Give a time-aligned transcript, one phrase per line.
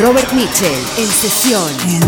[0.00, 1.70] Robert Mitchell en sesión.
[1.88, 2.00] In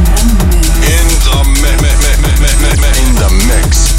[3.16, 3.95] the mix.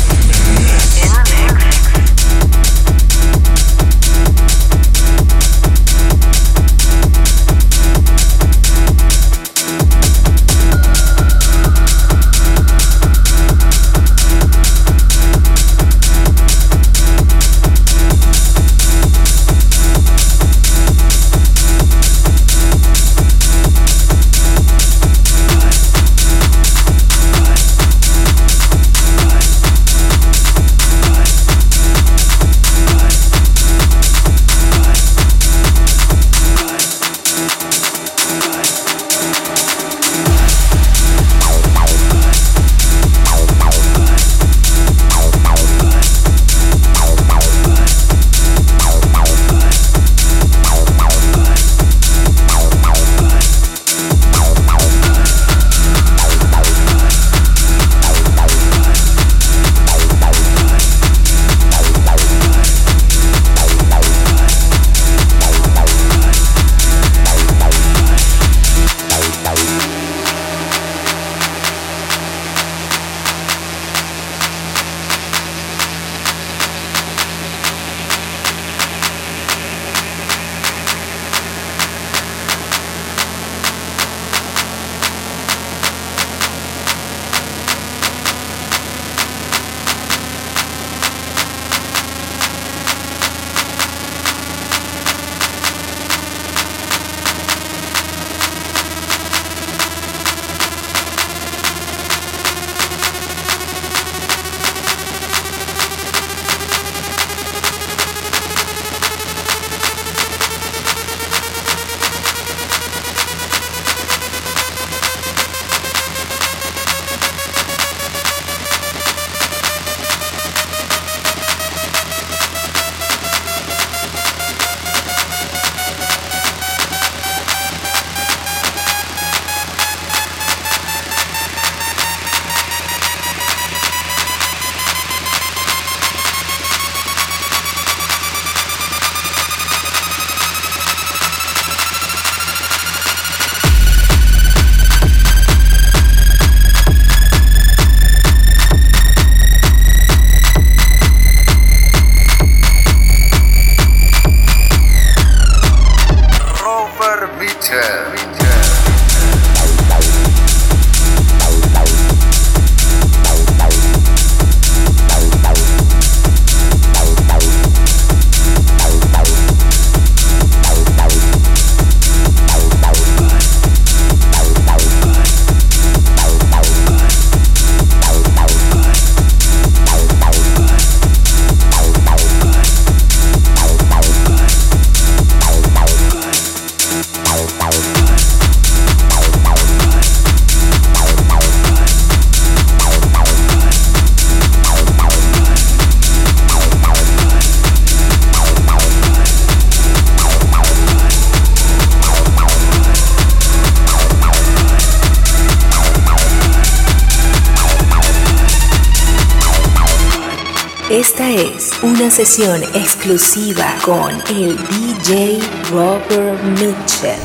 [210.98, 215.40] Esta es una sesión exclusiva con el DJ
[215.70, 217.20] Robert Mitchell.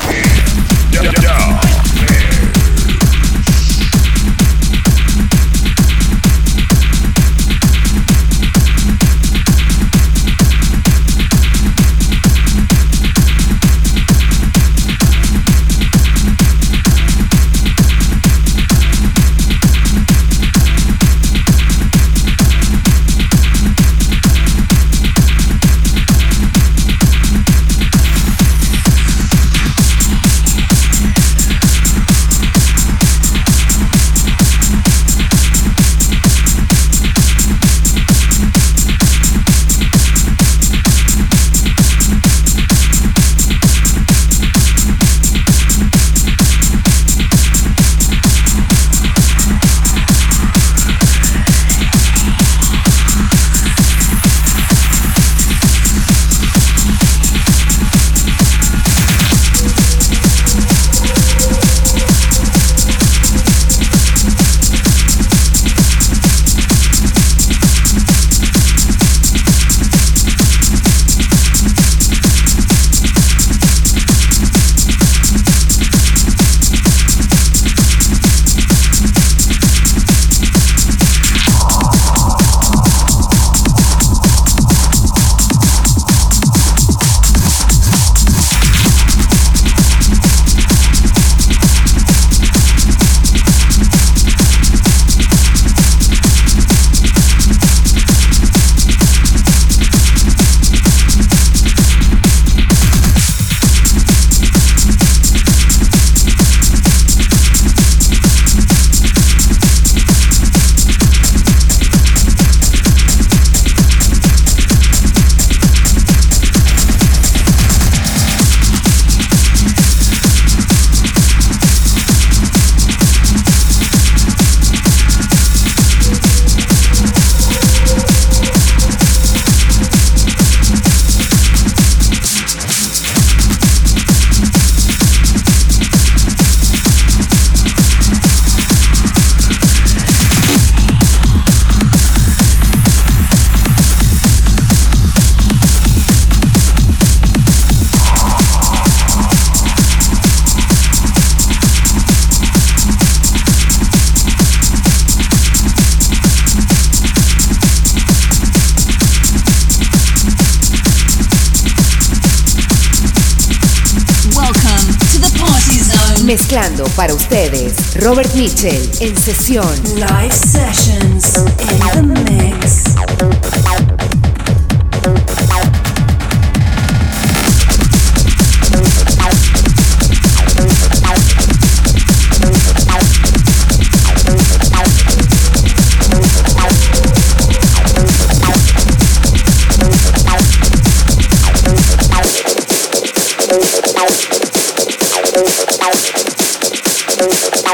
[168.02, 169.64] Robert Mitchell en sesión.
[169.94, 172.92] Live sessions in the mix.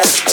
[0.04, 0.27] now.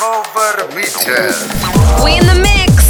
[0.00, 1.32] Robert Mitchell.
[2.04, 2.87] We in the mix.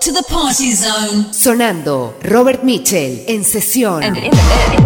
[0.00, 1.32] To the party zone.
[1.32, 4.02] Sonando Robert Mitchell en sesión.
[4.02, 4.77] And in the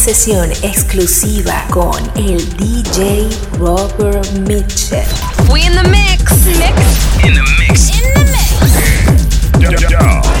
[0.00, 5.04] sesión exclusiva con el DJ Robert Mitchell.
[5.52, 6.32] We in the mix.
[6.46, 7.22] Mix.
[7.22, 7.90] In the mix.
[7.90, 8.40] In the mix.
[9.60, 10.39] En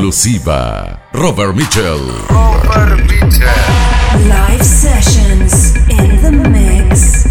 [0.00, 2.00] exclusiva, Robert Mitchell.
[2.30, 3.46] Robert Mitchell.
[4.28, 7.29] Live sessions in the mix.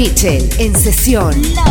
[0.00, 1.69] Mitchell en sesión.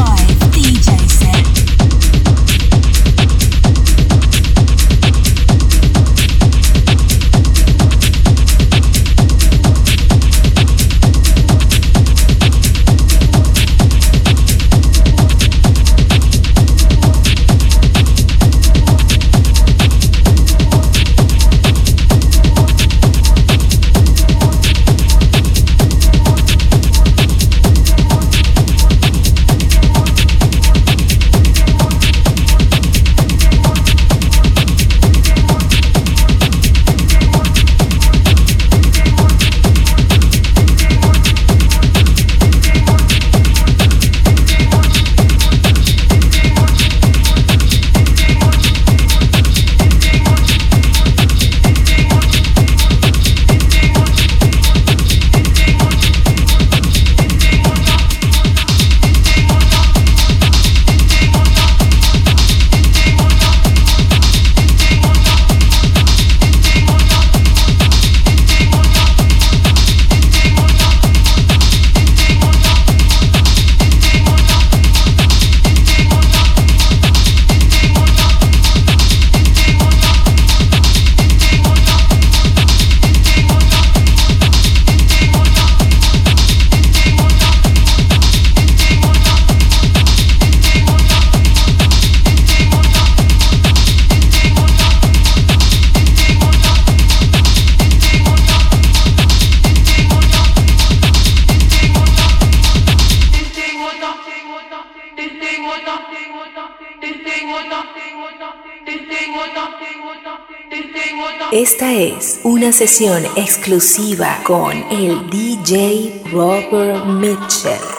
[112.79, 117.98] sesión exclusiva con el DJ Robert Mitchell.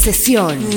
[0.00, 0.70] Sesión.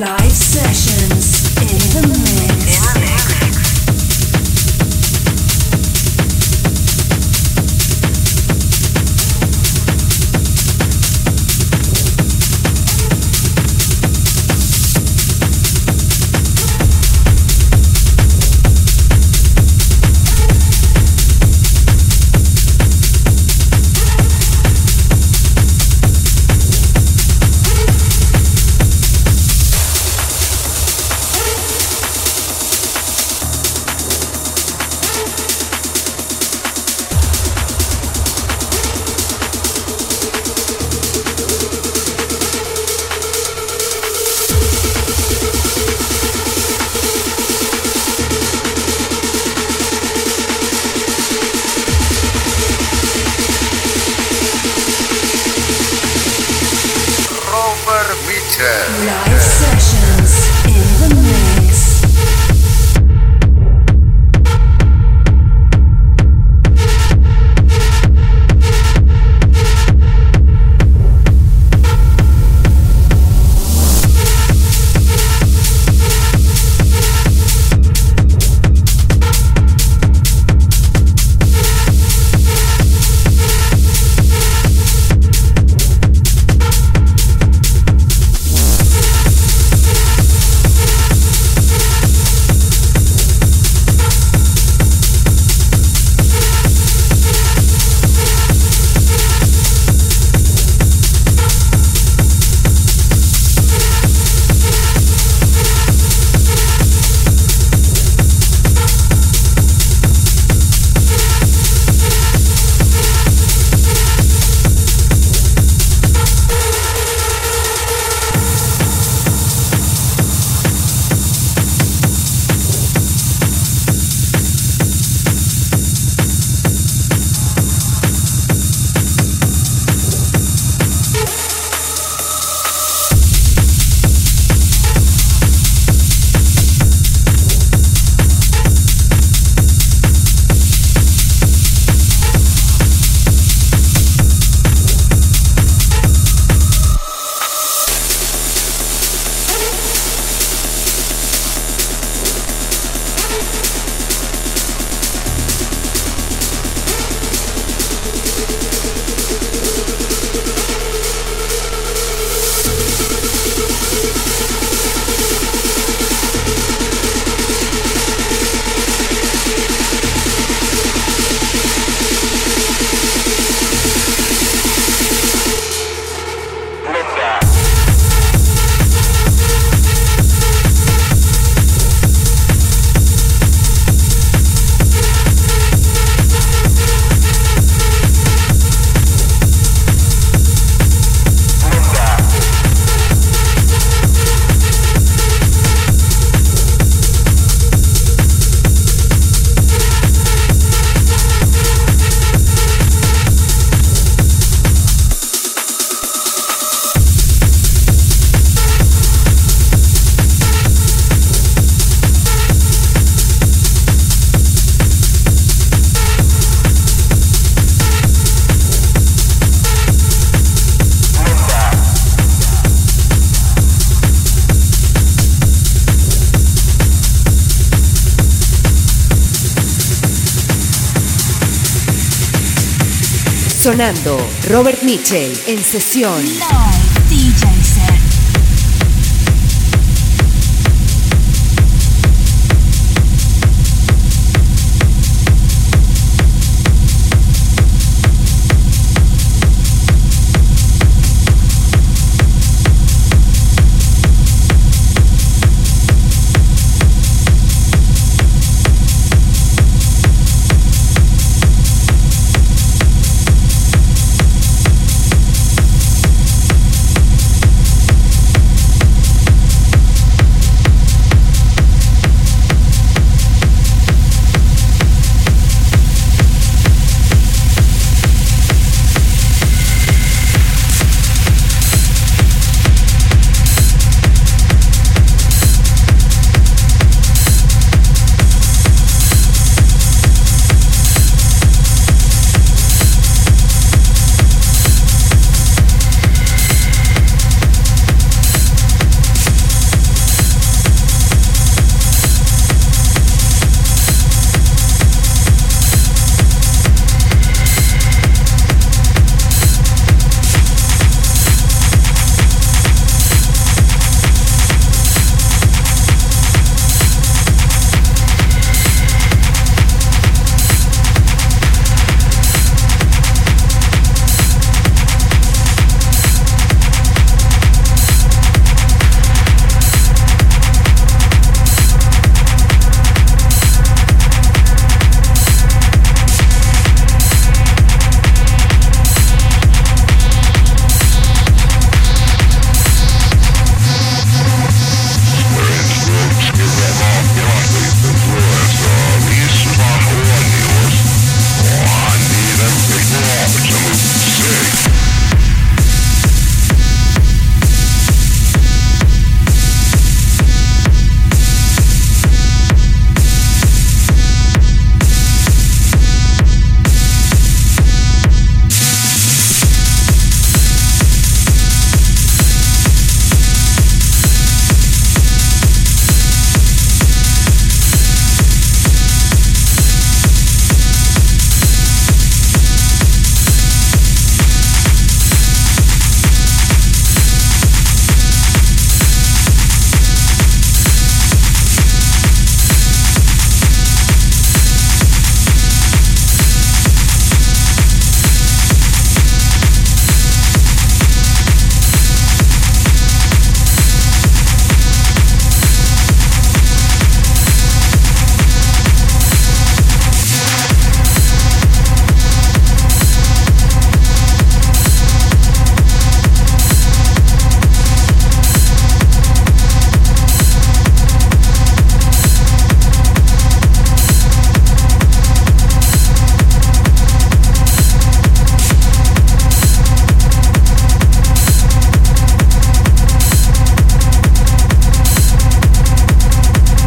[233.64, 234.18] Sonando
[234.49, 236.22] Robert Mitchell en sesión.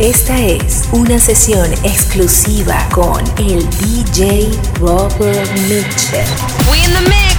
[0.06, 4.48] Esta es una sesión exclusiva con el DJ
[4.78, 7.35] Robert Mitchell.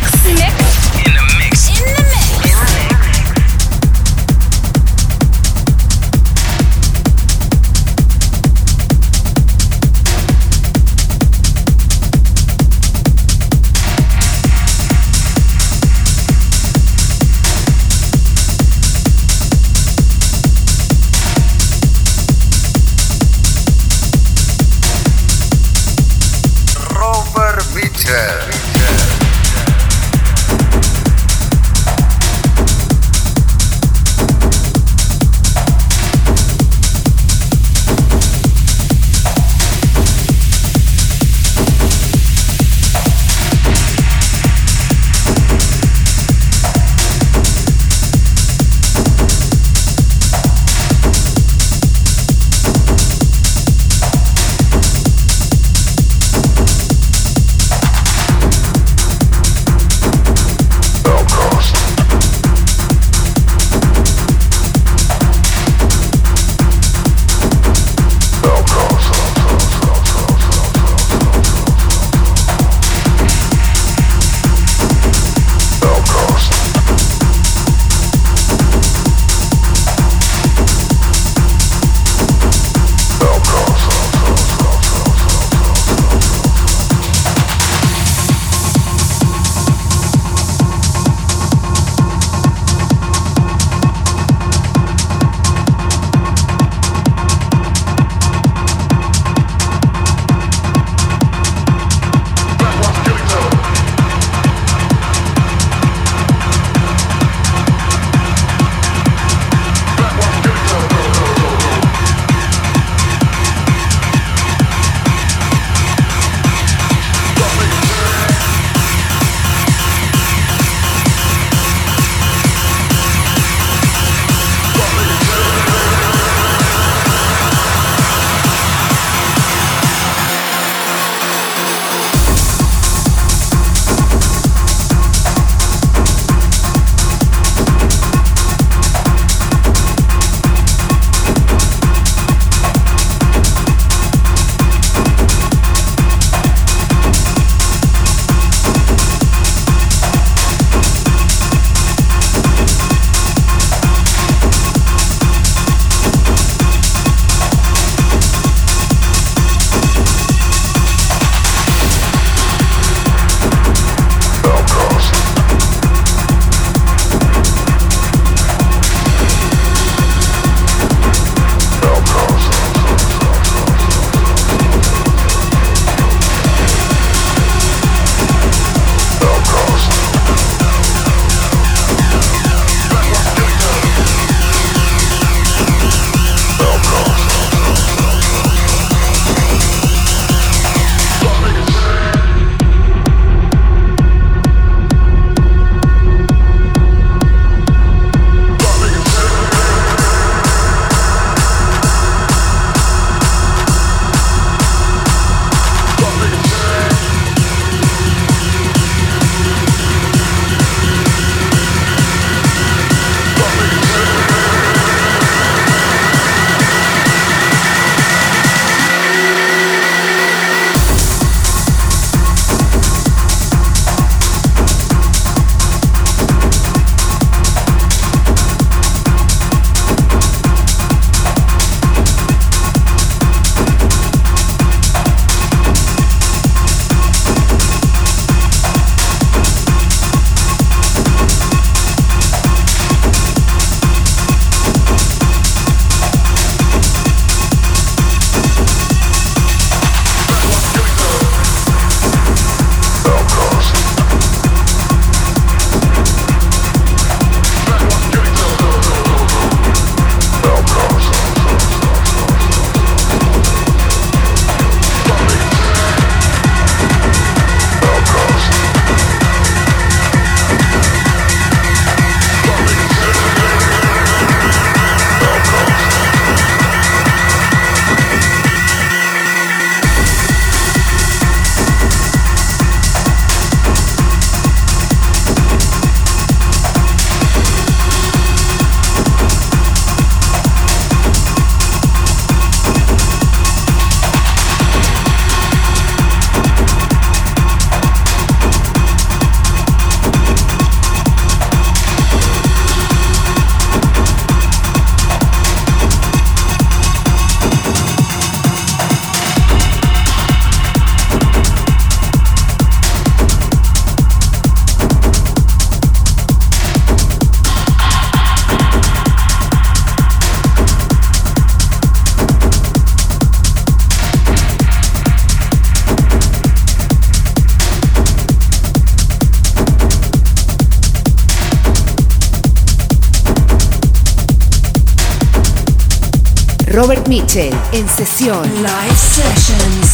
[336.88, 338.50] Robert Mitchell en sesión.
[338.64, 339.87] Live sessions